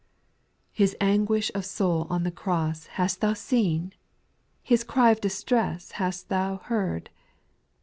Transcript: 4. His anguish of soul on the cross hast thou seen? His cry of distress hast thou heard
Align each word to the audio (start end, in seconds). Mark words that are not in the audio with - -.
4. 0.71 0.71
His 0.71 0.95
anguish 0.99 1.51
of 1.53 1.63
soul 1.63 2.07
on 2.09 2.23
the 2.23 2.31
cross 2.31 2.87
hast 2.97 3.21
thou 3.21 3.33
seen? 3.33 3.93
His 4.63 4.83
cry 4.83 5.11
of 5.11 5.21
distress 5.21 5.91
hast 5.91 6.27
thou 6.27 6.57
heard 6.57 7.11